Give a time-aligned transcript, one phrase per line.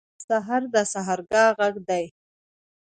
[0.27, 2.05] سهار د سحرګاه غږ دی.